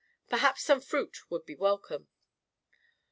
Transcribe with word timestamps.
Perhaps 0.29 0.63
some 0.63 0.81
fruit 0.81 1.29
would 1.29 1.45
be 1.45 1.53
welcome.' 1.53 2.07